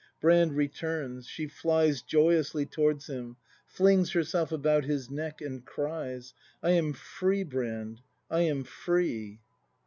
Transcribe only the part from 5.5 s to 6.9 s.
cries.] I